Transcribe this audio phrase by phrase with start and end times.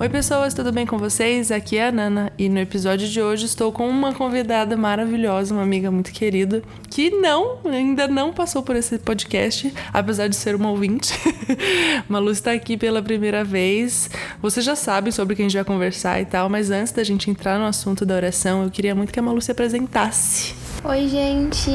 [0.00, 1.50] Oi, pessoas, tudo bem com vocês?
[1.50, 5.62] Aqui é a Nana e no episódio de hoje estou com uma convidada maravilhosa, uma
[5.62, 10.70] amiga muito querida, que não, ainda não passou por esse podcast, apesar de ser uma
[10.70, 11.12] ouvinte.
[12.08, 14.08] Malu está aqui pela primeira vez.
[14.40, 17.30] Você já sabe sobre quem a gente vai conversar e tal, mas antes da gente
[17.30, 20.54] entrar no assunto da oração, eu queria muito que a Malu se apresentasse.
[20.82, 21.70] Oi, gente!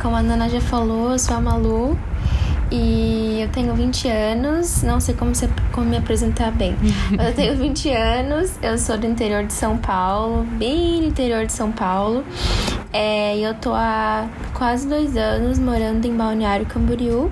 [0.00, 1.98] Como a Nana já falou, eu sou a Malu.
[2.70, 6.76] E eu tenho 20 anos, não sei como, se, como me apresentar bem.
[7.16, 11.46] Mas eu tenho 20 anos, eu sou do interior de São Paulo, bem no interior
[11.46, 12.24] de São Paulo.
[12.92, 17.30] É, e eu tô há quase dois anos morando em Balneário Camboriú.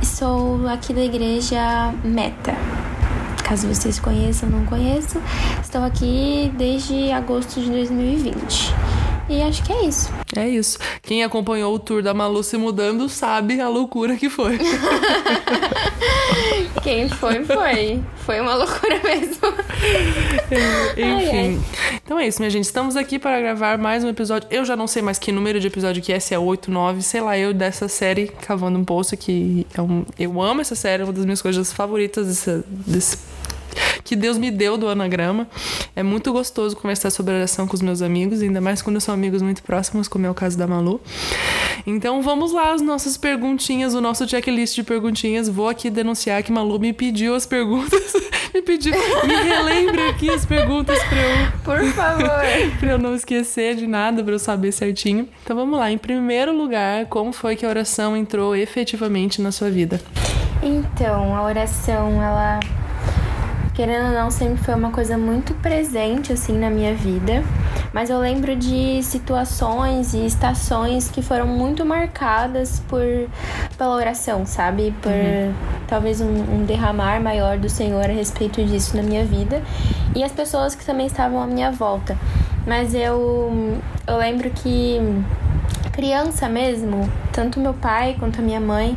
[0.00, 2.54] E sou aqui da igreja Meta.
[3.42, 5.20] Caso vocês conheçam ou não conheçam,
[5.60, 8.74] estou aqui desde agosto de 2020.
[9.32, 10.12] E acho que é isso.
[10.36, 10.78] É isso.
[11.00, 14.58] Quem acompanhou o tour da Malu se mudando sabe a loucura que foi.
[16.82, 18.02] Quem foi, foi.
[18.26, 19.48] Foi uma loucura mesmo.
[20.92, 21.02] Enfim.
[21.02, 21.58] Ai, ai.
[22.04, 22.64] Então é isso, minha gente.
[22.64, 24.46] Estamos aqui para gravar mais um episódio.
[24.50, 27.00] Eu já não sei mais que número de episódio que é, se é 8, 9,
[27.00, 30.04] sei lá, eu dessa série Cavando um Poço, que é um...
[30.18, 33.16] eu amo essa série, é uma das minhas coisas favoritas desse, desse
[34.04, 35.48] que Deus me deu do anagrama.
[35.94, 39.42] É muito gostoso conversar sobre oração com os meus amigos, ainda mais quando são amigos
[39.42, 41.00] muito próximos, como é o caso da Malu.
[41.86, 45.48] Então vamos lá, as nossas perguntinhas, o nosso checklist de perguntinhas.
[45.48, 48.12] Vou aqui denunciar que Malu me pediu as perguntas.
[48.54, 48.94] me pediu.
[49.26, 51.52] Me relembre aqui as perguntas pra eu.
[51.64, 52.42] Por favor.
[52.78, 55.28] pra eu não esquecer de nada, pra eu saber certinho.
[55.42, 55.90] Então vamos lá.
[55.90, 60.00] Em primeiro lugar, como foi que a oração entrou efetivamente na sua vida?
[60.62, 62.60] Então, a oração, ela
[63.74, 67.42] querendo ou não, sempre foi uma coisa muito presente assim na minha vida.
[67.92, 73.02] Mas eu lembro de situações e estações que foram muito marcadas por
[73.76, 74.94] pela oração, sabe?
[75.02, 75.54] Por uhum.
[75.86, 79.62] talvez um, um derramar maior do Senhor a respeito disso na minha vida
[80.14, 82.16] e as pessoas que também estavam à minha volta.
[82.66, 85.00] Mas eu eu lembro que
[85.92, 88.96] criança mesmo, tanto meu pai quanto a minha mãe,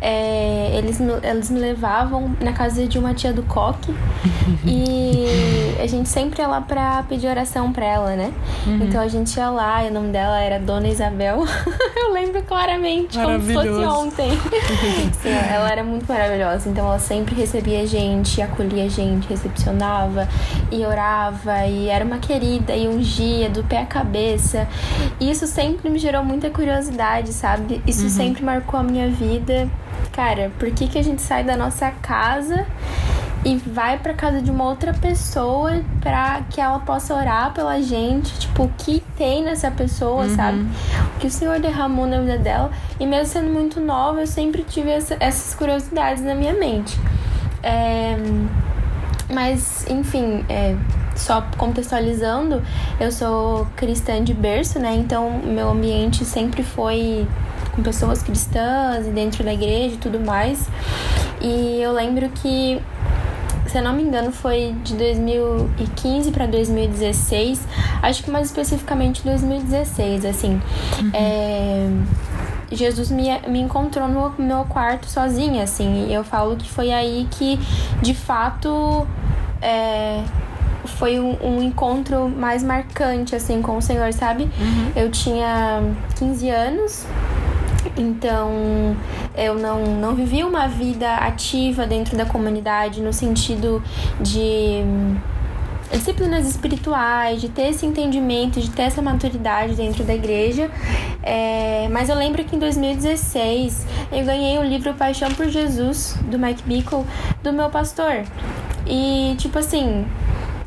[0.00, 3.94] é, eles, me, eles me levavam na casa de uma tia do coque
[4.66, 8.32] e a gente sempre ia lá pra pedir oração pra ela, né?
[8.66, 8.82] Uhum.
[8.82, 11.44] Então a gente ia lá e o nome dela era Dona Isabel.
[11.96, 14.30] Eu lembro claramente como se fosse ontem.
[15.22, 16.68] Sim, ela era muito maravilhosa.
[16.68, 20.28] Então ela sempre recebia a gente, acolhia a gente, recepcionava
[20.70, 24.66] e orava e era uma querida e ungia do pé à cabeça.
[25.20, 27.75] E isso sempre me gerou muita curiosidade, sabe?
[27.86, 28.10] Isso uhum.
[28.10, 29.68] sempre marcou a minha vida.
[30.12, 32.66] Cara, por que, que a gente sai da nossa casa
[33.44, 38.36] e vai para casa de uma outra pessoa para que ela possa orar pela gente,
[38.40, 40.34] tipo, o que tem nessa pessoa, uhum.
[40.34, 40.66] sabe?
[41.14, 42.70] O que o Senhor derramou na vida dela.
[42.98, 46.98] E mesmo sendo muito nova, eu sempre tive essa, essas curiosidades na minha mente.
[47.62, 48.16] É...
[49.32, 50.76] Mas, enfim, é,
[51.16, 52.62] só contextualizando,
[53.00, 54.94] eu sou cristã de berço, né?
[54.94, 57.26] Então, meu ambiente sempre foi
[57.76, 60.66] com pessoas cristãs e dentro da igreja e tudo mais.
[61.40, 62.80] E eu lembro que
[63.66, 67.60] se eu não me engano, foi de 2015 para 2016,
[68.02, 70.60] acho que mais especificamente 2016, assim.
[70.98, 71.10] Uhum.
[71.12, 71.88] É,
[72.72, 77.28] Jesus me, me encontrou no meu quarto sozinha, assim, e eu falo que foi aí
[77.30, 77.58] que,
[78.00, 79.06] de fato,
[79.60, 80.22] é,
[80.86, 84.44] foi um, um, encontro mais marcante, assim, com o Senhor, sabe?
[84.44, 84.92] Uhum.
[84.94, 85.82] Eu tinha
[86.18, 87.06] 15 anos,
[87.96, 88.96] então
[89.36, 93.82] eu não, não vivi uma vida ativa dentro da comunidade no sentido
[94.20, 94.82] de
[95.90, 100.70] disciplinas espirituais, de ter esse entendimento, de ter essa maturidade dentro da igreja.
[101.22, 106.38] É, mas eu lembro que em 2016 eu ganhei o livro Paixão por Jesus, do
[106.38, 107.04] Mike Bickle,
[107.42, 108.24] do meu pastor.
[108.86, 110.06] E, tipo assim,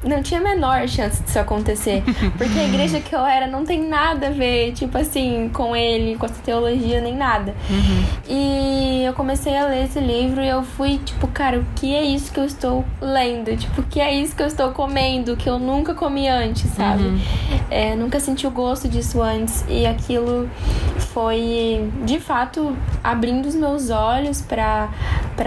[0.03, 2.03] não tinha a menor chance disso acontecer.
[2.37, 6.15] Porque a igreja que eu era não tem nada a ver, tipo assim, com ele,
[6.15, 7.53] com essa teologia, nem nada.
[7.69, 8.03] Uhum.
[8.27, 12.03] E eu comecei a ler esse livro e eu fui, tipo, cara, o que é
[12.03, 13.55] isso que eu estou lendo?
[13.57, 17.03] Tipo, o que é isso que eu estou comendo que eu nunca comi antes, sabe?
[17.03, 17.19] Uhum.
[17.69, 19.65] É, nunca senti o gosto disso antes.
[19.67, 20.49] E aquilo
[21.13, 24.89] foi, de fato, abrindo os meus olhos para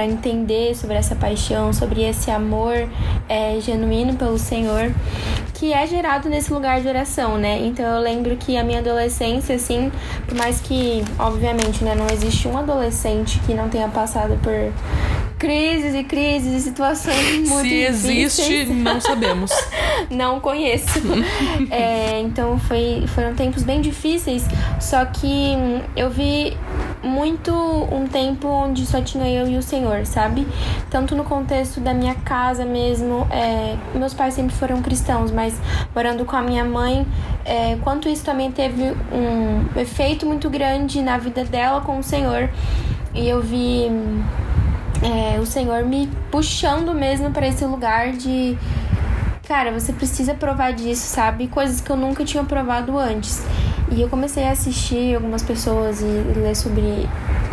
[0.04, 2.88] entender sobre essa paixão, sobre esse amor
[3.28, 4.92] é, genuíno pelo Senhor,
[5.54, 7.58] que é gerado nesse lugar de oração, né?
[7.64, 9.90] Então eu lembro que a minha adolescência, assim,
[10.26, 14.52] por mais que, obviamente, né, não existe um adolescente que não tenha passado por
[15.38, 18.68] crises e crises e situações muito Se existe, difíceis.
[18.68, 19.50] não sabemos.
[20.08, 21.00] não conheço.
[21.68, 24.44] é, então foi, foram tempos bem difíceis,
[24.80, 25.56] só que
[25.96, 26.56] eu vi
[27.02, 30.46] muito um tempo onde só tinha eu e o Senhor, sabe?
[30.90, 33.26] Tanto no contexto da minha casa mesmo.
[33.30, 35.60] É, meus pais sempre foram cristãos, mas
[35.94, 37.06] morando com a minha mãe,
[37.44, 42.48] é, quanto isso também teve um efeito muito grande na vida dela com o Senhor.
[43.14, 43.90] E eu vi
[45.02, 48.56] é, o Senhor me puxando mesmo para esse lugar de
[49.46, 51.46] cara, você precisa provar disso, sabe?
[51.46, 53.44] Coisas que eu nunca tinha provado antes.
[53.94, 57.06] E eu comecei a assistir algumas pessoas e ler sobre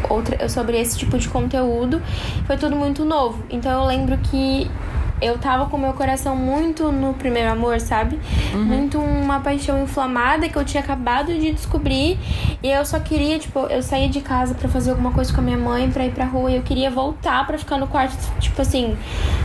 [0.10, 2.02] outra, sobre esse tipo de conteúdo.
[2.48, 3.44] Foi tudo muito novo.
[3.50, 4.72] Então eu lembro que
[5.21, 8.19] eu tava com meu coração muito no primeiro amor, sabe?
[8.54, 8.63] Uhum.
[8.63, 12.18] Muito uma paixão inflamada que eu tinha acabado de descobrir.
[12.63, 15.44] E eu só queria, tipo, eu saía de casa para fazer alguma coisa com a
[15.44, 16.51] minha mãe, pra ir pra rua.
[16.51, 18.98] E eu queria voltar para ficar no quarto, tipo assim,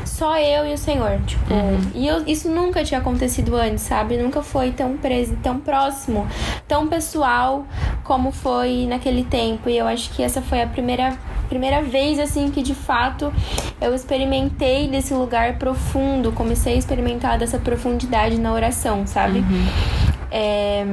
[0.05, 1.19] só eu e o Senhor.
[1.27, 1.81] Tipo, uhum.
[1.95, 4.17] e eu, isso nunca tinha acontecido antes, sabe?
[4.17, 6.27] Nunca foi tão preso, tão próximo,
[6.69, 7.67] tão pessoal
[8.05, 9.69] como foi naquele tempo.
[9.69, 11.17] E eu acho que essa foi a primeira
[11.49, 13.33] primeira vez assim que de fato
[13.81, 19.39] eu experimentei desse lugar profundo, comecei a experimentar dessa profundidade na oração, sabe?
[19.41, 19.67] Uhum.
[20.31, 20.85] É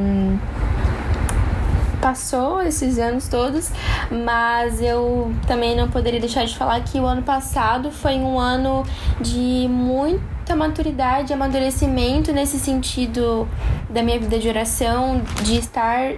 [2.01, 3.71] passou esses anos todos,
[4.09, 8.83] mas eu também não poderia deixar de falar que o ano passado foi um ano
[9.21, 13.48] de muita maturidade, amadurecimento nesse sentido
[13.89, 16.13] da minha vida de oração, de estar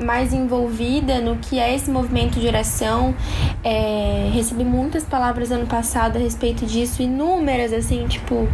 [0.00, 3.14] mais envolvida no que é esse movimento de oração.
[3.62, 8.48] É, recebi muitas palavras ano passado a respeito disso, inúmeras, assim, tipo,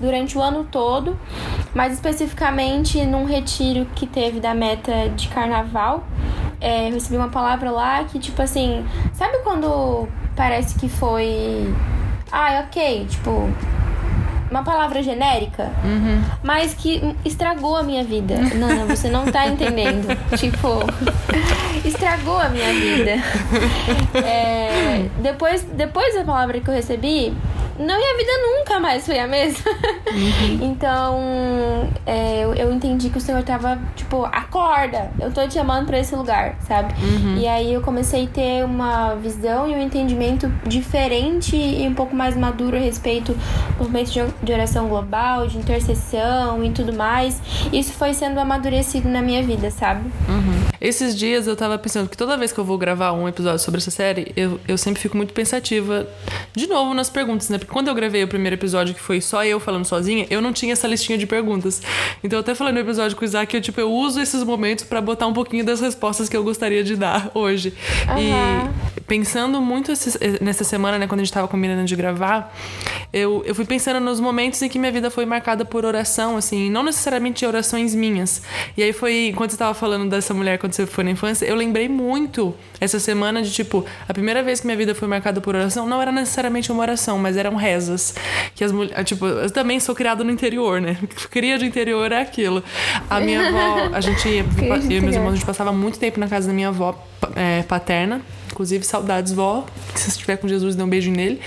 [0.00, 1.18] durante o ano todo,
[1.74, 6.06] mais especificamente num retiro que teve da meta de carnaval.
[6.60, 11.72] É, recebi uma palavra lá que, tipo assim, sabe quando parece que foi.
[12.30, 13.48] Ah, ok, tipo,
[14.50, 16.22] uma palavra genérica, uhum.
[16.42, 18.34] mas que estragou a minha vida.
[18.54, 20.08] Nana, você não tá entendendo.
[20.38, 20.80] tipo,
[21.84, 23.12] estragou a minha vida.
[24.14, 27.34] É, depois, depois da palavra que eu recebi,
[27.78, 29.70] não, minha vida nunca mais foi a mesma.
[30.08, 30.70] Uhum.
[30.70, 35.86] então, é, eu, eu, entendi que o Senhor tava, tipo, acorda, eu tô te chamando
[35.86, 36.94] pra esse lugar, sabe?
[37.00, 37.36] Uhum.
[37.38, 42.16] E aí eu comecei a ter uma visão e um entendimento diferente e um pouco
[42.16, 47.40] mais maduro a respeito do movimento de, de oração global, de intercessão e tudo mais.
[47.72, 50.10] Isso foi sendo amadurecido na minha vida, sabe?
[50.28, 50.58] Uhum.
[50.80, 53.78] Esses dias eu tava pensando que toda vez que eu vou gravar um episódio sobre
[53.78, 56.08] essa série, eu, eu sempre fico muito pensativa,
[56.54, 57.58] de novo, nas perguntas, né?
[57.68, 60.72] Quando eu gravei o primeiro episódio, que foi só eu falando sozinha, eu não tinha
[60.72, 61.82] essa listinha de perguntas.
[62.22, 64.84] Então, eu até falei no episódio com o Isaac, eu, tipo, eu uso esses momentos
[64.84, 67.74] para botar um pouquinho das respostas que eu gostaria de dar hoje.
[68.08, 68.18] Uhum.
[68.18, 69.92] E pensando muito
[70.40, 72.54] nessa semana, né, quando a gente tava combinando de gravar,
[73.10, 76.70] eu, eu fui pensando nos momentos em que minha vida foi marcada por oração, assim,
[76.70, 78.42] não necessariamente orações minhas.
[78.76, 81.56] E aí foi, enquanto você tava falando dessa mulher quando você foi na infância, eu
[81.56, 85.56] lembrei muito essa semana de, tipo, a primeira vez que minha vida foi marcada por
[85.56, 88.14] oração, não era necessariamente uma oração, mas era um rezas.
[88.54, 89.08] Que as mulheres.
[89.08, 90.98] Tipo, eu também sou criada no interior, né?
[91.30, 92.62] Cria de interior é aquilo.
[93.08, 94.28] A minha avó, a gente.
[94.90, 96.94] eu e meus irmãos, a gente passava muito tempo na casa da minha avó
[97.34, 98.20] é, paterna.
[98.50, 99.66] Inclusive, saudades, vó.
[99.94, 101.40] Se você estiver com Jesus, dê um beijo nele.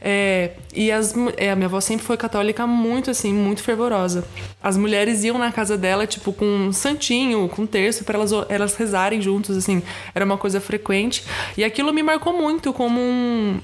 [0.00, 4.24] É, e as, é, a minha avó sempre foi católica muito, assim, muito fervorosa.
[4.62, 8.32] As mulheres iam na casa dela, tipo, com um santinho, com um terço, para elas,
[8.48, 9.82] elas rezarem juntos, assim.
[10.14, 11.24] Era uma coisa frequente.
[11.56, 13.60] E aquilo me marcou muito como um...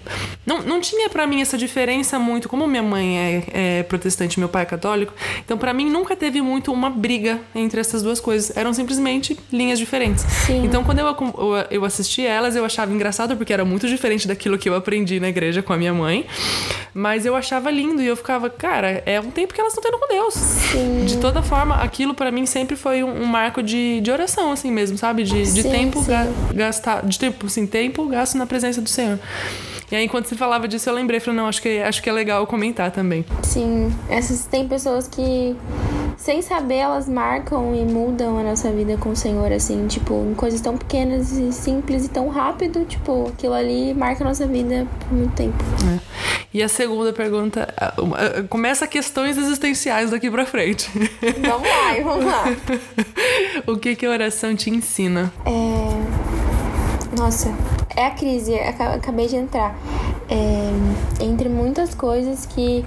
[0.46, 2.48] Não, não tinha para mim essa diferença muito...
[2.48, 5.12] Como minha mãe é, é protestante meu pai é católico,
[5.44, 8.56] então para mim nunca teve muito uma briga entre essas duas coisas.
[8.56, 10.24] Eram simplesmente linhas diferentes.
[10.46, 10.64] Sim.
[10.64, 14.56] Então quando eu, eu, eu assisti elas, eu achava engraçado porque era muito diferente daquilo
[14.56, 16.24] que eu aprendi na igreja com a minha mãe.
[16.94, 20.00] Mas eu achava lindo e eu ficava, cara, é um tempo que elas estão tendo
[20.00, 20.34] com Deus.
[20.34, 21.04] Sim.
[21.04, 24.70] De toda forma, aquilo para mim sempre foi um, um, marco de, de oração, assim
[24.70, 25.22] mesmo, sabe?
[25.22, 26.12] De, de sim, tempo sim.
[26.54, 29.18] gastar, de tempo, assim, tempo gasto na presença do Senhor.
[29.90, 32.12] E aí, enquanto você falava disso, eu lembrei, falei, não, acho que, acho que é
[32.12, 33.24] legal comentar também.
[33.42, 35.56] Sim, essas tem pessoas que,
[36.16, 40.34] sem saber, elas marcam e mudam a nossa vida com o Senhor, assim, tipo, em
[40.34, 44.86] coisas tão pequenas e simples e tão rápido, tipo, aquilo ali marca a nossa vida
[45.00, 45.64] por muito tempo.
[45.94, 45.98] É.
[46.52, 47.72] E a segunda pergunta,
[48.50, 50.90] começa questões existenciais daqui pra frente.
[51.46, 52.44] Vamos lá, vamos lá.
[53.66, 55.32] o que que a oração te ensina?
[55.46, 57.16] É...
[57.16, 57.54] Nossa,
[57.98, 59.76] é a crise, acabei de entrar.
[60.30, 62.84] É, entre muitas coisas que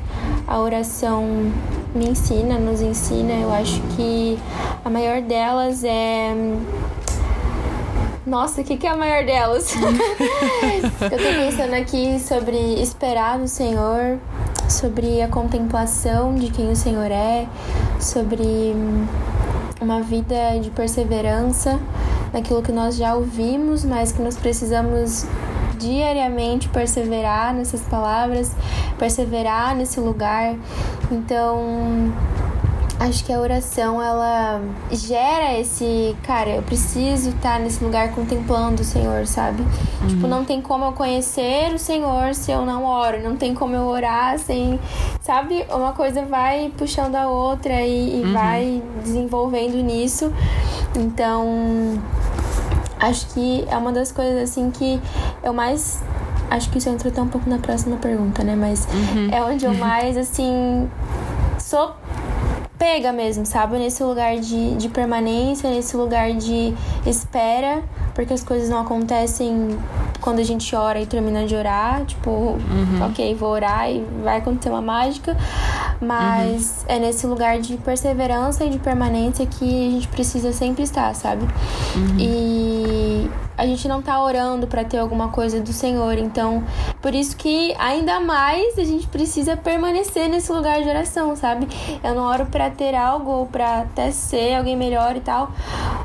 [0.48, 1.52] a oração
[1.94, 4.40] me ensina, nos ensina, eu acho que
[4.86, 6.34] a maior delas é.
[8.26, 9.76] Nossa, o que, que é a maior delas?
[9.76, 14.18] eu tô pensando aqui sobre esperar no Senhor,
[14.70, 17.48] sobre a contemplação de quem o Senhor é,
[18.00, 18.74] sobre
[19.82, 21.78] uma vida de perseverança
[22.34, 25.26] naquilo que nós já ouvimos, mas que nós precisamos
[25.78, 28.52] diariamente perseverar nessas palavras,
[28.98, 30.56] perseverar nesse lugar.
[31.12, 32.14] Então,
[33.00, 34.62] acho que a oração ela
[34.92, 39.64] gera esse, cara, eu preciso estar nesse lugar contemplando o Senhor, sabe?
[39.64, 40.08] Uhum.
[40.08, 43.76] Tipo, não tem como eu conhecer o Senhor se eu não oro, não tem como
[43.76, 44.80] eu orar sem,
[45.20, 45.66] sabe?
[45.72, 48.34] Uma coisa vai puxando a outra e, e uhum.
[48.34, 50.32] vai desenvolvendo nisso.
[50.96, 52.00] Então,
[53.02, 55.02] acho que é uma das coisas assim que
[55.44, 56.02] eu mais
[56.50, 58.56] acho que isso entra até um pouco na próxima pergunta, né?
[58.56, 59.30] Mas uhum.
[59.32, 60.90] é onde eu mais, assim,
[61.58, 61.96] sou
[62.78, 63.78] pega mesmo, sabe?
[63.78, 66.74] Nesse lugar de, de permanência, nesse lugar de
[67.06, 67.84] espera,
[68.16, 69.78] porque as coisas não acontecem
[70.20, 73.06] quando a gente ora e termina de orar, tipo, uhum.
[73.08, 75.38] ok, vou orar e vai acontecer uma mágica,
[76.02, 76.96] mas uhum.
[76.96, 81.44] é nesse lugar de perseverança e de permanência que a gente precisa sempre estar, sabe?
[81.96, 82.18] Uhum.
[82.18, 83.30] E
[83.62, 86.18] a gente não tá orando para ter alguma coisa do Senhor.
[86.18, 86.64] Então,
[87.00, 91.68] por isso que ainda mais a gente precisa permanecer nesse lugar de oração, sabe?
[92.04, 95.52] Eu não oro para ter algo ou para até ser alguém melhor e tal,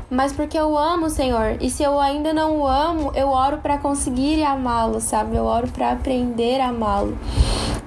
[0.09, 1.57] mas porque eu amo o Senhor.
[1.59, 5.35] E se eu ainda não o amo, eu oro para conseguir amá-lo, sabe?
[5.35, 7.17] Eu oro para aprender a amá-lo.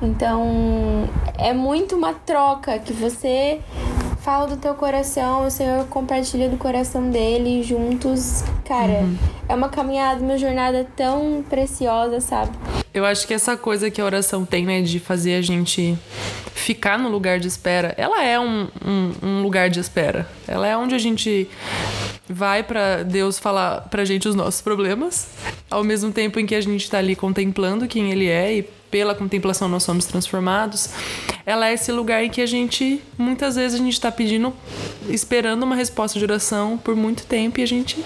[0.02, 3.60] Então, é muito uma troca que você
[4.20, 8.44] fala do teu coração, o Senhor compartilha do coração dele juntos.
[8.66, 9.16] Cara, uhum.
[9.48, 12.52] é uma caminhada, uma jornada tão preciosa, sabe?
[12.92, 15.96] Eu acho que essa coisa que a oração tem, né, de fazer a gente
[16.54, 20.28] ficar no lugar de espera, ela é um, um, um lugar de espera.
[20.46, 21.48] Ela é onde a gente
[22.28, 25.28] vai para Deus falar pra gente os nossos problemas,
[25.70, 29.14] ao mesmo tempo em que a gente tá ali contemplando quem Ele é e pela
[29.14, 30.90] contemplação nós somos transformados,
[31.46, 34.52] ela é esse lugar em que a gente, muitas vezes, a gente está pedindo,
[35.08, 38.04] esperando uma resposta de oração por muito tempo e a gente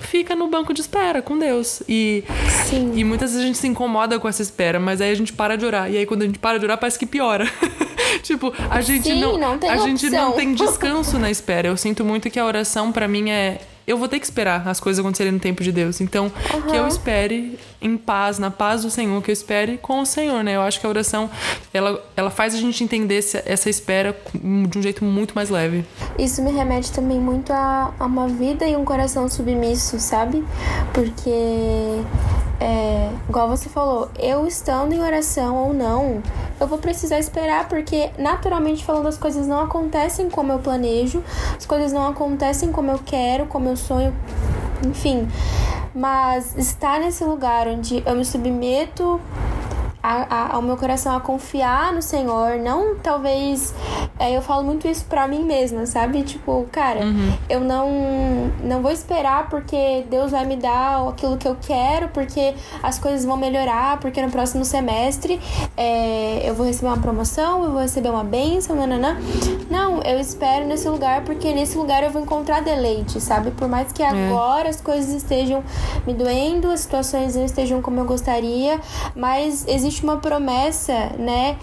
[0.00, 1.82] fica no banco de espera com Deus.
[1.88, 2.24] E,
[2.68, 2.92] Sim.
[2.94, 5.56] e muitas vezes a gente se incomoda com essa espera, mas aí a gente para
[5.56, 5.90] de orar.
[5.90, 7.50] E aí quando a gente para de orar, parece que piora.
[8.22, 9.86] tipo, a gente Sim, não, não a opção.
[9.86, 11.68] gente não tem descanso na espera.
[11.68, 14.80] Eu sinto muito que a oração para mim é eu vou ter que esperar as
[14.80, 16.00] coisas acontecerem no tempo de Deus.
[16.00, 16.62] Então, uhum.
[16.62, 20.42] que eu espere em paz, na paz do Senhor, que eu espere com o Senhor,
[20.42, 20.56] né?
[20.56, 21.30] Eu acho que a oração,
[21.72, 25.84] ela, ela faz a gente entender essa, essa espera de um jeito muito mais leve.
[26.18, 30.44] Isso me remete também muito a, a uma vida e um coração submisso, sabe?
[30.92, 31.30] Porque
[32.58, 36.22] é, igual você falou, eu estando em oração ou não,
[36.58, 41.22] eu vou precisar esperar porque naturalmente falando as coisas não acontecem como eu planejo,
[41.56, 44.14] as coisas não acontecem como eu quero, como eu sonho,
[44.86, 45.28] enfim.
[45.94, 49.20] Mas estar nesse lugar onde eu me submeto
[50.06, 53.74] a, a, ao meu coração a confiar no Senhor, não talvez.
[54.20, 56.22] É, eu falo muito isso pra mim mesma, sabe?
[56.22, 57.32] Tipo, cara, uhum.
[57.50, 57.90] eu não,
[58.62, 63.24] não vou esperar porque Deus vai me dar aquilo que eu quero, porque as coisas
[63.24, 65.40] vão melhorar, porque no próximo semestre
[65.76, 69.16] é, eu vou receber uma promoção, eu vou receber uma bênção, nananã.
[69.68, 73.50] Não, eu espero nesse lugar porque nesse lugar eu vou encontrar deleite, sabe?
[73.50, 74.08] Por mais que é.
[74.08, 74.70] agora é.
[74.70, 75.64] as coisas estejam
[76.06, 78.80] me doendo, as situações não estejam como eu gostaria,
[79.14, 81.56] mas existe existe uma promessa, né,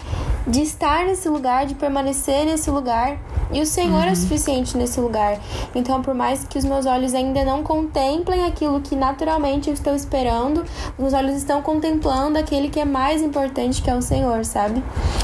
[0.46, 3.18] de estar nesse lugar, de permanecer nesse lugar.
[3.52, 4.12] E o Senhor é uhum.
[4.12, 5.38] é suficiente nesse lugar.
[5.74, 9.94] Então, por mais que os meus olhos ainda não contemplem aquilo que naturalmente eu estou
[9.94, 10.64] esperando,
[10.98, 14.82] os olhos estão contemplando aquele que é mais importante, que é o Senhor, sabe?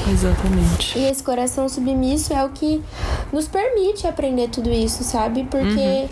[0.09, 0.97] Exatamente.
[0.97, 2.81] E esse coração submisso é o que
[3.33, 5.43] nos permite aprender tudo isso, sabe?
[5.43, 6.07] Porque uhum.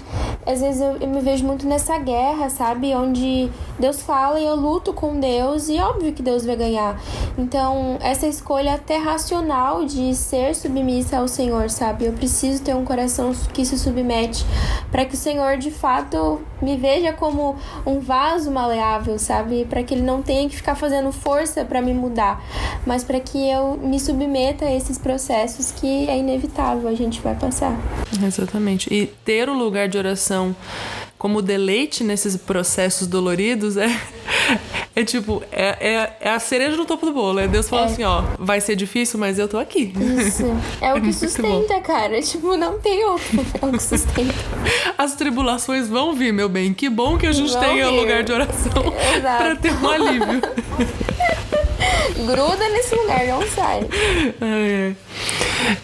[0.46, 2.94] às vezes eu, eu me vejo muito nessa guerra, sabe?
[2.94, 3.50] Onde
[3.80, 7.00] Deus fala e eu luto com Deus, e óbvio que Deus vai ganhar.
[7.38, 12.06] Então, essa escolha até racional de ser submissa ao Senhor, sabe?
[12.06, 14.46] Eu preciso ter um coração que se submete
[14.92, 19.66] para que o Senhor de fato me veja como um vaso maleável, sabe?
[19.66, 22.44] Para que ele não tenha que ficar fazendo força para me mudar,
[22.86, 27.36] mas para que eu me submeta a esses processos que é inevitável, a gente vai
[27.36, 27.78] passar.
[28.26, 28.94] Exatamente.
[28.94, 30.56] E ter o lugar de oração
[31.18, 33.88] como deleite nesses processos doloridos é,
[35.00, 37.40] é tipo, é, é, é, a cereja no topo do bolo.
[37.40, 37.92] É Deus falando é.
[37.94, 39.94] assim, ó, vai ser difícil, mas eu tô aqui.
[39.98, 40.44] Isso.
[40.82, 42.22] É o que sustenta, cara.
[42.22, 43.46] Tipo, não tem outro.
[43.62, 44.34] É o que sustenta.
[44.98, 46.74] As tribulações vão vir, meu bem.
[46.74, 48.00] Que bom que a gente vão tenha vir.
[48.00, 50.42] lugar de oração pra ter um alívio.
[52.26, 53.88] Gruda nesse lugar, não sai.
[54.42, 54.94] É.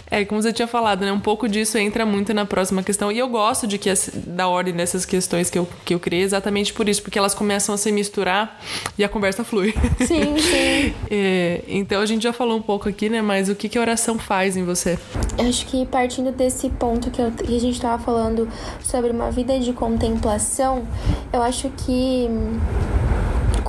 [0.10, 1.12] É, como você tinha falado, né?
[1.12, 3.12] Um pouco disso entra muito na próxima questão.
[3.12, 3.90] E eu gosto de que
[4.26, 7.76] da ordem dessas questões que eu, que eu criei exatamente por isso, porque elas começam
[7.76, 8.60] a se misturar
[8.98, 9.74] e a conversa flui.
[10.00, 10.94] Sim, sim.
[11.10, 13.22] É, então a gente já falou um pouco aqui, né?
[13.22, 14.98] Mas o que, que a oração faz em você?
[15.38, 18.48] Eu acho que partindo desse ponto que, eu, que a gente estava falando
[18.82, 20.88] sobre uma vida de contemplação,
[21.34, 22.30] eu acho que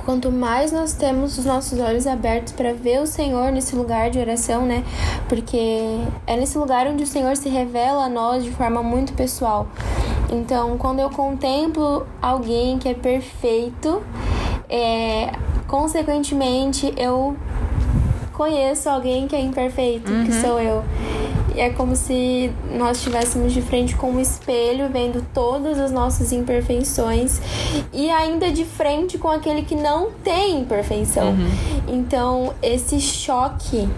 [0.06, 4.20] quanto mais nós temos os nossos olhos abertos para ver o Senhor nesse lugar de
[4.20, 4.84] oração, né?
[5.28, 9.66] Porque é nesse lugar onde o Senhor se revela a nós de forma muito pessoal.
[10.30, 14.00] Então, quando eu contemplo alguém que é perfeito,
[14.68, 15.32] é,
[15.66, 17.36] consequentemente eu
[18.32, 20.25] conheço alguém que é imperfeito, uhum.
[20.25, 20.84] que sou eu.
[21.56, 26.30] E é como se nós estivéssemos de frente com um espelho, vendo todas as nossas
[26.30, 27.40] imperfeições
[27.94, 31.30] e ainda de frente com aquele que não tem imperfeição.
[31.30, 31.48] Uhum.
[31.88, 33.88] Então, esse choque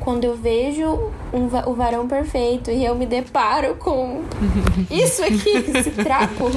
[0.00, 4.22] quando eu vejo um, o varão perfeito e eu me deparo com
[4.90, 6.50] isso aqui, esse trapo,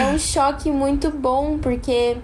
[0.00, 2.16] é um choque muito bom, porque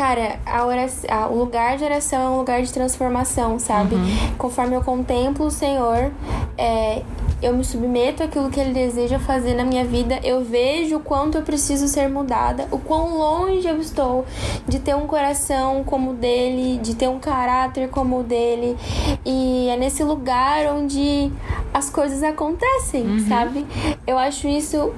[0.00, 3.96] Cara, a oração, a, o lugar de oração é um lugar de transformação, sabe?
[3.96, 4.34] Uhum.
[4.38, 6.10] Conforme eu contemplo o Senhor,
[6.56, 7.02] é,
[7.42, 11.36] eu me submeto àquilo que Ele deseja fazer na minha vida, eu vejo o quanto
[11.36, 14.24] eu preciso ser mudada, o quão longe eu estou
[14.66, 18.78] de ter um coração como o dele, de ter um caráter como o dele.
[19.22, 21.30] E é nesse lugar onde
[21.74, 23.28] as coisas acontecem, uhum.
[23.28, 23.66] sabe?
[24.06, 24.94] Eu acho isso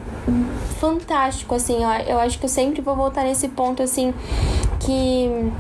[0.78, 1.78] fantástico, assim.
[2.06, 4.14] Eu acho que eu sempre vou voltar nesse ponto, assim,
[4.84, 5.50] que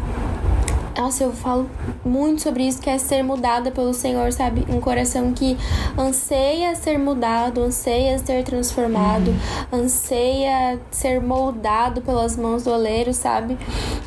[0.96, 1.68] nossa, eu falo
[2.04, 4.64] muito sobre isso, que é ser mudada pelo Senhor, sabe?
[4.68, 5.56] Um coração que
[5.98, 9.80] anseia ser mudado, anseia ser transformado, uhum.
[9.80, 13.58] anseia ser moldado pelas mãos do oleiro, sabe?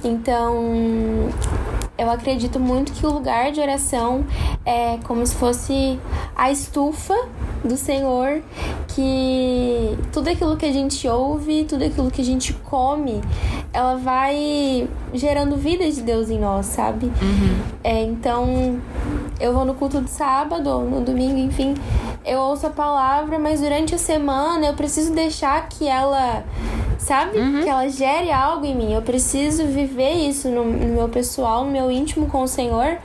[0.04, 0.64] Então,
[1.98, 4.26] eu acredito muito que o lugar de oração
[4.66, 6.00] é como se fosse
[6.36, 7.16] a estufa
[7.64, 8.42] do Senhor,
[8.90, 13.22] que tudo aquilo que a gente ouve, tudo aquilo que a gente come,
[13.74, 17.06] ela vai gerando vida de Deus em nós, sabe?
[17.06, 17.60] Uhum.
[17.84, 18.80] É, então,
[19.40, 21.76] eu vou no culto de sábado, ou no domingo, enfim,
[22.26, 26.44] eu ouço a palavra, mas durante a semana eu preciso deixar que ela
[26.98, 27.38] sabe?
[27.38, 27.62] Uhum.
[27.62, 28.94] Que ela gere algo em mim.
[28.94, 32.98] Eu preciso viver isso no, no, meu pessoal, no meu íntimo com o Senhor.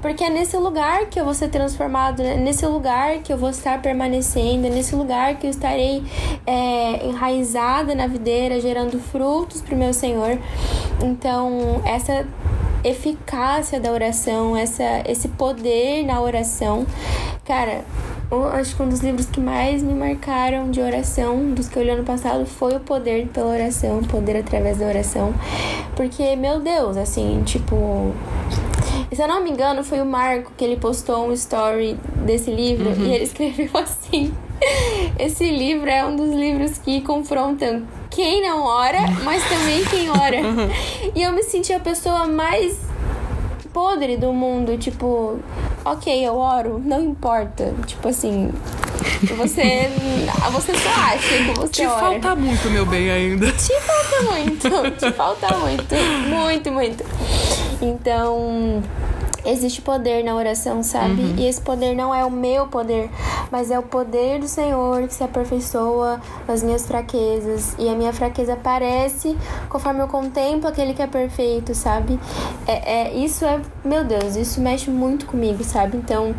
[0.00, 3.50] Porque é nesse lugar que eu vou ser transformado, é nesse lugar que eu vou
[3.50, 6.02] estar permanecendo, é nesse lugar que eu estarei
[6.44, 10.36] é, enraizada na videira, gerando frutos para o meu Senhor.
[11.00, 12.26] Então, essa
[12.82, 16.84] eficácia da oração, essa, esse poder na oração,
[17.44, 17.84] cara,
[18.46, 21.90] acho que um dos livros que mais me marcaram de oração, dos que eu li
[21.90, 25.34] ano passado, foi o poder pela oração, o poder através da oração.
[25.94, 28.12] Porque, meu Deus, assim, tipo.
[29.12, 32.88] Se eu não me engano, foi o Marco que ele postou um story desse livro
[32.88, 33.04] uhum.
[33.04, 34.32] e ele escreveu assim:
[35.18, 40.40] Esse livro é um dos livros que confrontam quem não ora, mas também quem ora.
[40.42, 40.68] Uhum.
[41.14, 42.78] E eu me senti a pessoa mais
[43.72, 45.38] podre do mundo, tipo,
[45.84, 47.72] ok, eu oro, não importa.
[47.86, 48.50] Tipo assim,
[49.36, 49.88] você,
[50.52, 52.00] você só acha que você Te ora.
[52.00, 53.50] falta muito, meu bem, ainda.
[53.52, 54.68] Te falta muito,
[54.98, 55.94] te falta muito,
[56.28, 57.04] muito, muito.
[57.80, 58.82] Então,
[59.44, 61.22] existe poder na oração, sabe?
[61.22, 61.34] Uhum.
[61.36, 63.10] E esse poder não é o meu poder,
[63.50, 67.74] mas é o poder do Senhor que se aperfeiçoa nas minhas fraquezas.
[67.78, 69.36] E a minha fraqueza aparece
[69.68, 72.18] conforme eu contemplo aquele que é perfeito, sabe?
[72.66, 75.96] É, é isso é, meu Deus, isso mexe muito comigo, sabe?
[75.96, 76.34] Então,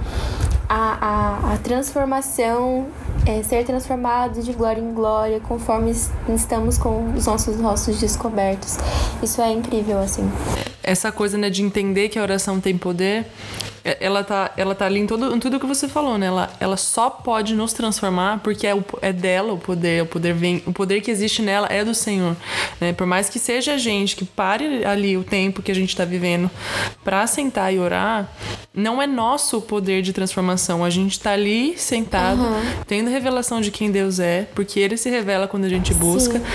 [0.69, 2.87] a, a, a transformação
[3.25, 5.91] é, ser transformados de glória em glória, conforme
[6.29, 8.77] estamos com os nossos rostos descobertos.
[9.21, 10.29] Isso é incrível, assim.
[10.83, 13.25] Essa coisa, né, de entender que a oração tem poder
[13.85, 16.27] é, ela tá, ela tá ali em, todo, em tudo que você falou, né?
[16.27, 20.33] Ela, ela só pode nos transformar porque é, o, é dela o poder, o poder
[20.33, 22.35] vem, o poder que existe nela é do Senhor,
[22.79, 22.93] né?
[22.93, 26.05] Por mais que seja a gente que pare ali o tempo que a gente está
[26.05, 26.49] vivendo
[27.03, 28.31] para sentar e orar,
[28.75, 30.83] não é nosso o poder de transformação.
[30.83, 32.61] A gente tá ali sentado, uhum.
[32.87, 36.39] tendo revelação de quem Deus é, porque ele se revela quando a gente busca.
[36.39, 36.45] Sim.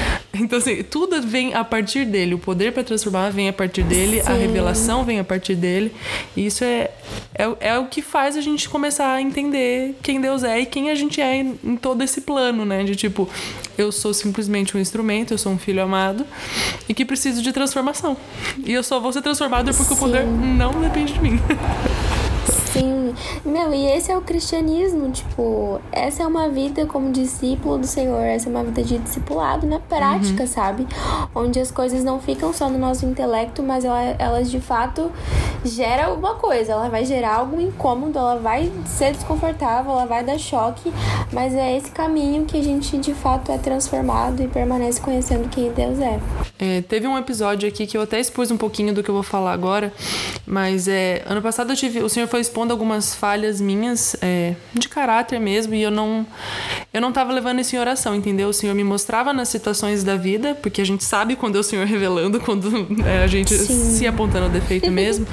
[0.40, 4.22] Então assim, tudo vem a partir dele, o poder para transformar vem a partir dele,
[4.22, 4.31] Sim.
[4.31, 5.92] a revelação vem a partir dele.
[6.37, 6.90] E isso é
[7.38, 10.90] é, é o que faz a gente começar a entender quem Deus é e quem
[10.90, 12.83] a gente é em, em todo esse plano, né?
[12.83, 13.29] De tipo,
[13.79, 16.27] eu sou simplesmente um instrumento, eu sou um filho amado
[16.88, 18.16] e que preciso de transformação.
[18.64, 19.94] E eu só vou ser transformado porque Sim.
[19.94, 21.40] o poder não depende de mim.
[22.72, 22.97] Sim,
[23.44, 28.20] Meu, e esse é o cristianismo, tipo, essa é uma vida como discípulo do Senhor,
[28.20, 30.48] essa é uma vida de discipulado na prática, uhum.
[30.48, 30.87] sabe?
[31.35, 35.11] Onde as coisas não ficam só no nosso intelecto, mas elas, elas de fato
[35.64, 40.38] geram alguma coisa, ela vai gerar algum incômodo, ela vai ser desconfortável, ela vai dar
[40.38, 40.92] choque,
[41.33, 45.70] mas é esse caminho que a gente de fato é transformado e permanece conhecendo quem
[45.72, 46.20] Deus é.
[46.59, 49.22] é teve um episódio aqui que eu até expus um pouquinho do que eu vou
[49.22, 49.92] falar agora,
[50.46, 54.88] mas é, ano passado eu tive, o Senhor foi expondo algumas falhas minhas é, de
[54.88, 56.27] caráter mesmo e eu não
[56.92, 58.49] eu não tava levando isso em oração, entendeu?
[58.49, 61.62] O Senhor me mostrava nas situações da vida, porque a gente sabe quando é o
[61.62, 62.68] Senhor revelando, quando
[63.07, 63.97] é, a gente Sim.
[63.97, 65.27] se apontando o defeito mesmo.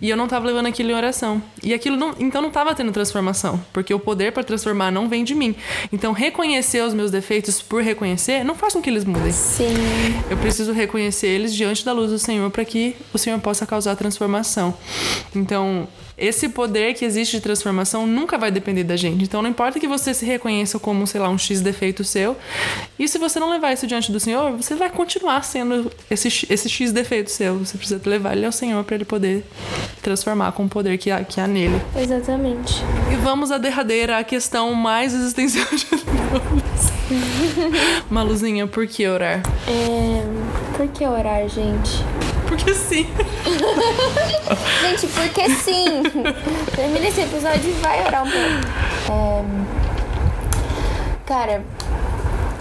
[0.00, 1.42] e eu não tava levando aquilo em oração.
[1.62, 5.22] E aquilo não, então não tava tendo transformação, porque o poder para transformar não vem
[5.22, 5.54] de mim.
[5.92, 9.32] Então reconhecer os meus defeitos por reconhecer não faz com que eles mudem.
[9.32, 9.74] Sim.
[10.28, 13.94] Eu preciso reconhecer eles diante da luz do Senhor para que o Senhor possa causar
[13.96, 14.74] transformação.
[15.34, 15.86] Então,
[16.20, 19.24] esse poder que existe de transformação nunca vai depender da gente.
[19.24, 22.36] Então não importa que você se reconheça como, sei lá, um X defeito seu.
[22.98, 26.68] E se você não levar isso diante do Senhor, você vai continuar sendo esse, esse
[26.68, 27.58] X defeito seu.
[27.58, 29.44] Você precisa levar ele ao Senhor para ele poder
[30.02, 31.80] transformar com o poder que há, que há nele.
[31.96, 32.82] Exatamente.
[33.10, 36.90] E vamos à derradeira, a questão mais existencial de todas.
[38.10, 39.42] Maluzinha, por que orar?
[39.66, 40.22] É...
[40.76, 42.04] Por que orar, gente?
[42.50, 43.06] Porque sim.
[44.82, 46.02] Gente, porque sim.
[46.74, 49.12] Termina esse episódio e vai orar um pouco.
[49.12, 49.44] É...
[51.24, 51.64] Cara,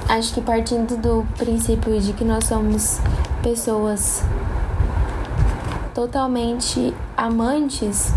[0.07, 2.99] acho que partindo do princípio de que nós somos
[3.41, 4.21] pessoas
[5.95, 8.13] totalmente amantes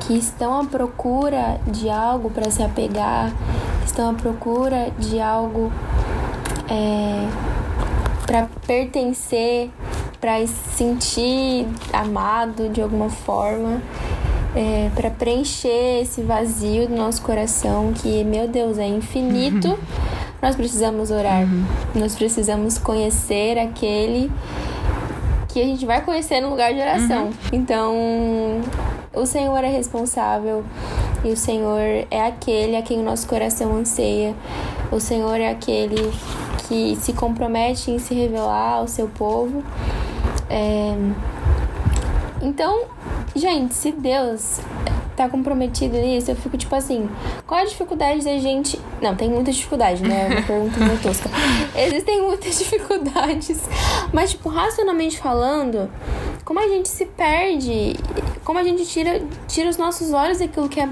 [0.00, 3.32] que estão à procura de algo para se apegar,
[3.86, 5.70] estão à procura de algo
[6.68, 7.28] é,
[8.26, 9.70] para pertencer,
[10.24, 13.82] para se sentir amado de alguma forma,
[14.56, 19.68] é, para preencher esse vazio do nosso coração que, meu Deus, é infinito.
[19.68, 19.78] Uhum.
[20.40, 21.66] Nós precisamos orar, uhum.
[21.94, 24.32] nós precisamos conhecer aquele
[25.48, 27.26] que a gente vai conhecer no lugar de oração.
[27.26, 27.32] Uhum.
[27.52, 27.94] Então,
[29.12, 30.64] o Senhor é responsável
[31.22, 34.34] e o Senhor é aquele a quem o nosso coração anseia.
[34.90, 36.10] O Senhor é aquele
[36.66, 39.62] que se compromete em se revelar ao seu povo
[40.50, 40.94] é...
[42.42, 42.84] Então,
[43.34, 44.60] gente, se Deus
[45.16, 47.08] tá comprometido nisso, eu fico tipo assim,
[47.46, 48.78] qual a dificuldade da gente.
[49.00, 50.28] Não, tem muita dificuldade, né?
[50.28, 51.30] É uma pergunta meio tosca.
[51.74, 53.62] Existem muitas dificuldades.
[54.12, 55.90] Mas, tipo, racionalmente falando,
[56.44, 57.96] como a gente se perde,
[58.44, 60.88] como a gente tira, tira os nossos olhos daquilo que é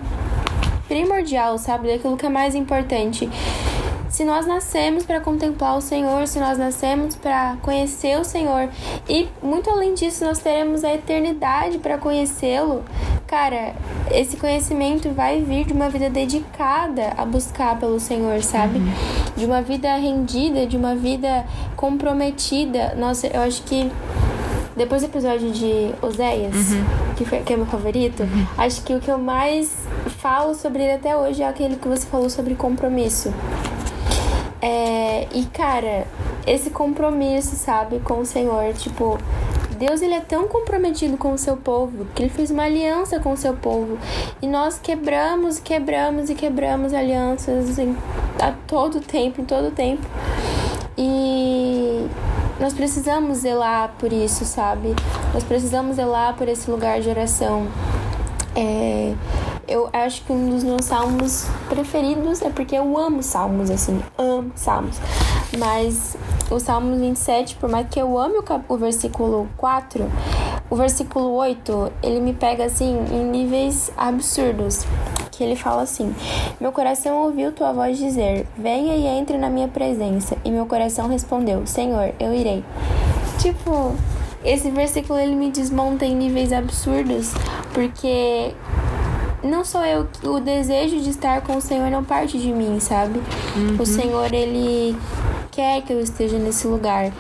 [0.89, 1.89] primordial, sabe?
[1.89, 3.29] Daquilo que é mais importante.
[4.13, 8.69] Se nós nascemos para contemplar o Senhor, se nós nascemos para conhecer o Senhor
[9.09, 12.85] e muito além disso nós teremos a eternidade para conhecê-lo,
[13.27, 13.75] cara,
[14.11, 18.81] esse conhecimento vai vir de uma vida dedicada a buscar pelo Senhor, sabe?
[18.81, 18.93] Uhum.
[19.35, 22.95] De uma vida rendida, de uma vida comprometida.
[22.95, 23.91] Nossa, eu acho que
[24.77, 26.85] depois do episódio de Oséias, uhum.
[27.17, 28.47] que, foi, que é meu favorito, uhum.
[28.59, 29.75] acho que o que eu mais
[30.19, 33.33] falo sobre ele até hoje é aquele que você falou sobre compromisso.
[34.63, 36.07] É, e cara,
[36.47, 39.19] esse compromisso, sabe, com o Senhor, tipo,
[39.77, 43.33] Deus ele é tão comprometido com o seu povo que ele fez uma aliança com
[43.33, 43.99] o seu povo.
[44.41, 47.97] E nós quebramos, quebramos e quebramos alianças em,
[48.41, 50.07] a todo tempo, em todo tempo.
[50.97, 52.07] E
[52.61, 54.95] nós precisamos zelar por isso, sabe?
[55.35, 57.67] Nós precisamos zelar por esse lugar de oração.
[58.55, 59.15] É,
[59.73, 64.53] eu acho que um dos meus salmos preferidos é porque eu amo salmos, assim, amo
[64.55, 64.99] salmos.
[65.59, 66.15] Mas
[66.51, 70.11] o Salmo 27, por mais que eu ame o, o versículo 4,
[70.69, 74.85] o versículo 8, ele me pega assim em níveis absurdos.
[75.31, 76.15] Que ele fala assim:
[76.61, 80.37] Meu coração ouviu tua voz dizer: Venha e entre na minha presença.
[80.45, 82.63] E meu coração respondeu: Senhor, eu irei.
[83.39, 83.95] Tipo,
[84.45, 87.33] esse versículo ele me desmonta em níveis absurdos,
[87.73, 88.55] porque
[89.43, 93.21] não sou eu, o desejo de estar com o Senhor não parte de mim, sabe?
[93.57, 93.77] Uhum.
[93.81, 94.97] O Senhor, ele
[95.51, 97.13] quer que eu esteja nesse lugar.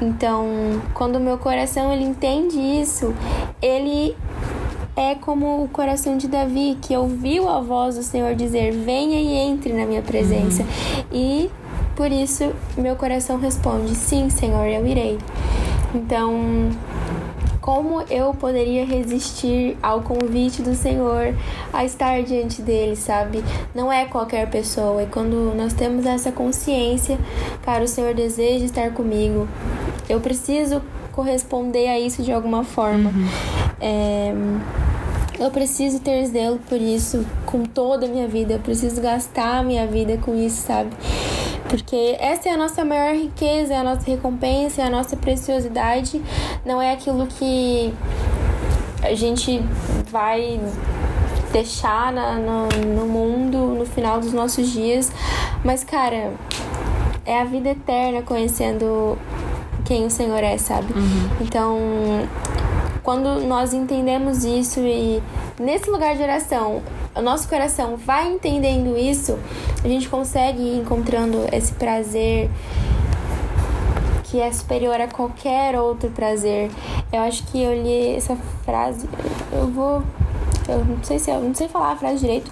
[0.00, 0.46] Então,
[0.94, 3.14] quando o meu coração ele entende isso,
[3.62, 4.16] ele
[4.96, 9.34] é como o coração de Davi, que ouviu a voz do Senhor dizer: Venha e
[9.34, 10.62] entre na minha presença.
[10.62, 10.68] Uhum.
[11.12, 11.50] E
[11.94, 15.18] por isso meu coração responde: Sim, Senhor, eu irei.
[15.94, 16.70] Então,
[17.76, 21.34] como eu poderia resistir ao convite do Senhor
[21.70, 23.44] a estar diante dele, sabe?
[23.74, 25.02] Não é qualquer pessoa.
[25.02, 27.18] E quando nós temos essa consciência,
[27.62, 29.46] cara, o Senhor deseja estar comigo.
[30.08, 30.80] Eu preciso
[31.12, 33.10] corresponder a isso de alguma forma.
[33.10, 33.28] Uhum.
[33.78, 34.32] É...
[35.38, 38.54] Eu preciso ter zelo por isso com toda a minha vida.
[38.54, 40.88] Eu preciso gastar a minha vida com isso, sabe?
[41.68, 46.22] Porque essa é a nossa maior riqueza, é a nossa recompensa, é a nossa preciosidade.
[46.64, 47.92] Não é aquilo que
[49.02, 49.62] a gente
[50.10, 50.60] vai
[51.52, 55.10] deixar na, no, no mundo no final dos nossos dias.
[55.64, 56.32] Mas, cara,
[57.24, 59.18] é a vida eterna conhecendo
[59.84, 60.92] quem o Senhor é, sabe?
[60.92, 61.30] Uhum.
[61.40, 61.78] Então,
[63.02, 65.22] quando nós entendemos isso e
[65.58, 66.82] nesse lugar de oração,
[67.16, 69.38] o nosso coração vai entendendo isso,
[69.82, 72.50] a gente consegue ir encontrando esse prazer
[74.24, 76.70] que é superior a qualquer outro prazer.
[77.12, 79.08] Eu acho que eu li essa frase,
[79.52, 80.02] eu vou
[80.68, 82.50] eu não sei se eu não sei falar a frase direito,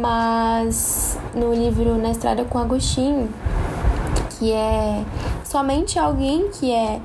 [0.00, 3.28] mas no livro Na Estrada com Agostinho,
[4.38, 5.02] que é
[5.44, 7.00] somente alguém que é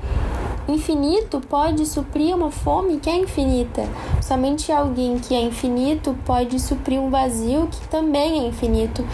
[0.68, 3.82] infinito pode suprir uma fome que é infinita.
[4.26, 9.06] Somente alguém que é infinito pode suprir um vazio que também é infinito.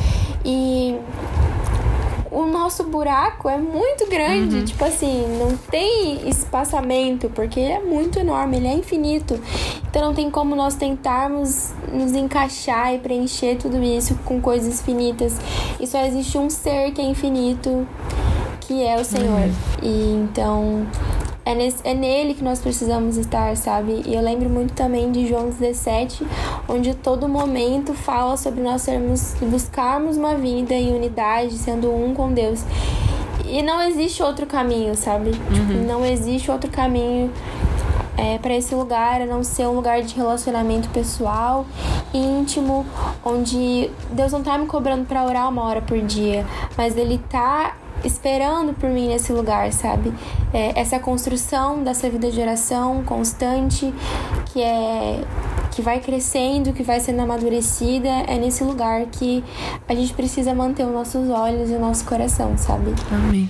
[0.44, 0.96] E
[2.30, 4.64] o nosso buraco é muito grande, uhum.
[4.64, 9.36] tipo assim, não tem espaçamento, porque ele é muito enorme, ele é infinito.
[9.88, 15.36] Então não tem como nós tentarmos nos encaixar e preencher tudo isso com coisas finitas.
[15.80, 17.84] E só existe um ser que é infinito,
[18.60, 19.40] que é o Senhor.
[19.40, 19.52] Uhum.
[19.82, 20.86] E então
[21.44, 24.02] é, nesse, é nele que nós precisamos estar, sabe?
[24.06, 26.26] E eu lembro muito também de João 17,
[26.68, 32.32] onde todo momento fala sobre nós sermos, buscarmos uma vida em unidade, sendo um com
[32.32, 32.62] Deus.
[33.44, 35.32] E não existe outro caminho, sabe?
[35.32, 35.66] Tipo, uhum.
[35.66, 37.32] Tipo, não existe outro caminho
[38.16, 41.66] é, para esse lugar, a não ser um lugar de relacionamento pessoal,
[42.12, 42.84] íntimo,
[43.24, 47.76] onde Deus não tá me cobrando para orar uma hora por dia, mas Ele tá
[48.04, 50.12] esperando por mim nesse lugar, sabe?
[50.52, 53.92] É, essa construção dessa vida de oração constante,
[54.52, 55.24] que é
[55.70, 59.42] que vai crescendo, que vai sendo amadurecida, é nesse lugar que
[59.88, 62.92] a gente precisa manter os nossos olhos e o nosso coração, sabe?
[63.10, 63.48] Amém.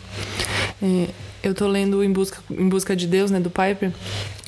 [0.83, 1.09] É,
[1.43, 3.93] eu tô lendo Em Busca, em Busca de Deus, né, do Piper.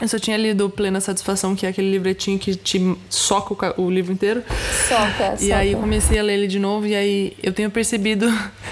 [0.01, 3.91] Eu só tinha lido Plena Satisfação, que é aquele livretinho que te soca o, o
[3.91, 4.43] livro inteiro.
[4.89, 8.27] Soca, E aí eu comecei a ler ele de novo e aí eu tenho percebido,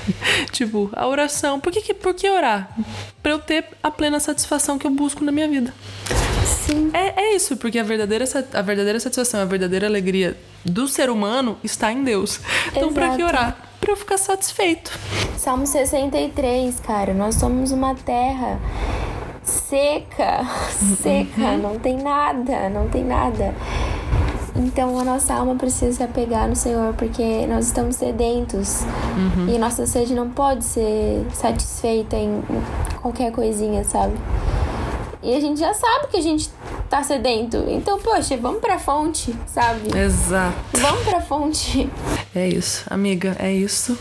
[0.53, 1.61] tipo, a oração.
[1.61, 2.77] Por que, por que orar?
[3.23, 5.73] Pra eu ter a plena satisfação que eu busco na minha vida.
[6.45, 6.91] Sim.
[6.93, 11.59] É, é isso, porque a verdadeira, a verdadeira satisfação, a verdadeira alegria do ser humano
[11.65, 12.41] está em Deus.
[12.69, 13.71] Então, pra que orar?
[13.81, 14.97] para eu ficar satisfeito.
[15.39, 18.61] Salmo 63, cara, nós somos uma terra
[19.43, 20.45] seca,
[21.03, 21.59] seca, uhum.
[21.59, 23.55] não tem nada, não tem nada.
[24.55, 28.83] Então a nossa alma precisa se apegar no Senhor, porque nós estamos sedentos
[29.17, 29.49] uhum.
[29.49, 32.43] e nossa sede não pode ser satisfeita em
[33.01, 34.15] qualquer coisinha, sabe?
[35.23, 36.49] E a gente já sabe que a gente
[36.89, 37.65] tá sedento.
[37.69, 39.97] Então, poxa, vamos pra fonte, sabe?
[39.97, 40.57] Exato.
[40.73, 41.89] Vamos pra fonte.
[42.35, 43.99] É isso, amiga, é isso.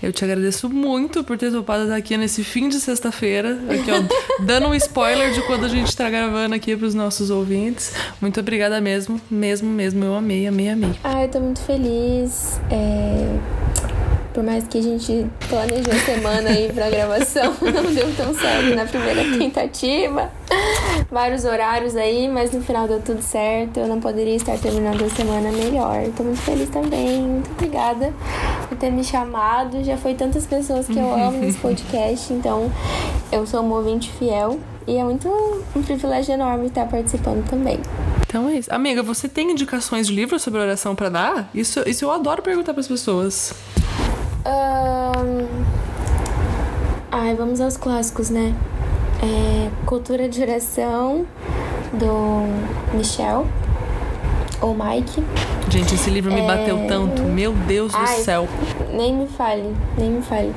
[0.00, 3.58] Eu te agradeço muito por ter topado estar aqui nesse fim de sexta-feira.
[3.68, 4.02] Aqui, ó,
[4.44, 7.92] dando um spoiler de quando a gente está gravando aqui para os nossos ouvintes.
[8.20, 10.04] Muito obrigada mesmo, mesmo, mesmo.
[10.04, 10.92] Eu amei, amei, amei.
[11.02, 12.60] Ah, eu tô muito feliz.
[12.70, 13.67] É
[14.38, 18.72] por mais que a gente planejou a semana aí pra gravação, não deu tão certo
[18.76, 20.30] na primeira tentativa.
[21.10, 23.80] Vários horários aí, mas no final deu tudo certo.
[23.80, 26.04] Eu não poderia estar terminando a semana melhor.
[26.16, 27.20] Tô muito feliz também.
[27.20, 28.14] Muito obrigada
[28.68, 29.82] por ter me chamado.
[29.82, 32.70] Já foi tantas pessoas que eu amo nesse podcast, então
[33.32, 34.60] eu sou um ouvinte fiel.
[34.86, 35.28] E é muito
[35.74, 37.80] um privilégio enorme estar participando também.
[38.24, 38.72] Então é isso.
[38.72, 41.50] Amiga, você tem indicações de livros sobre oração para dar?
[41.52, 43.52] Isso, isso eu adoro perguntar para as pessoas.
[44.48, 45.46] Um...
[47.12, 48.54] Ai, vamos aos clássicos, né?
[49.22, 51.26] É, Cultura de Oração,
[51.92, 53.46] do Michel,
[54.62, 55.22] ou Mike.
[55.68, 56.46] Gente, esse livro me é...
[56.46, 57.22] bateu tanto.
[57.22, 58.48] Meu Deus do Ai, céu.
[58.90, 60.54] Nem me fale, nem me fale.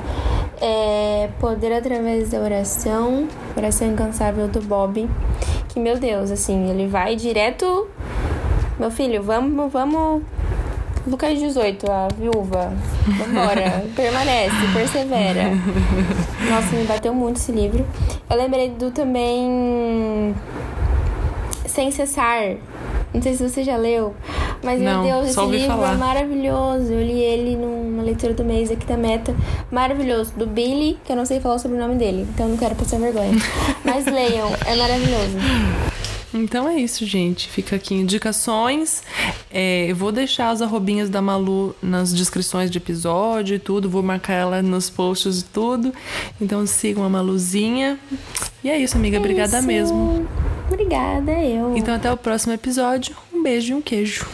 [0.60, 5.08] É Poder através da oração, Oração Incansável do Bob.
[5.68, 7.88] Que, meu Deus, assim, ele vai direto.
[8.78, 10.22] Meu filho, vamos, vamos
[11.06, 12.72] Lucas 18, a viúva.
[13.06, 13.84] Vambora.
[13.96, 15.50] Permanece, persevera.
[16.48, 17.84] Nossa, me bateu muito esse livro.
[18.30, 20.34] Eu lembrei do também.
[21.66, 22.54] Sem Cessar.
[23.12, 24.14] Não sei se você já leu.
[24.62, 25.92] Mas, Não, meu Deus, esse livro é falar.
[25.94, 26.92] é maravilhoso.
[26.92, 29.34] Eu li ele numa leitura do mês aqui da Meta.
[29.70, 30.32] Maravilhoso.
[30.36, 32.26] Do Billy, que eu não sei falar sobre o nome dele.
[32.32, 33.32] Então não quero passar vergonha.
[33.84, 35.36] Mas leiam, é maravilhoso.
[36.34, 37.48] Então é isso, gente.
[37.48, 39.02] Fica aqui indicações.
[39.50, 43.88] É, eu vou deixar as arrobinhas da Malu nas descrições de episódio e tudo.
[43.90, 45.92] Vou marcar ela nos posts e tudo.
[46.40, 47.98] Então sigam a Maluzinha.
[48.64, 49.16] E é isso, amiga.
[49.16, 49.66] É Obrigada isso.
[49.66, 50.26] mesmo.
[50.70, 51.76] Obrigada, eu.
[51.76, 53.14] Então até o próximo episódio.
[53.32, 54.24] Um Um beijo e um queijo.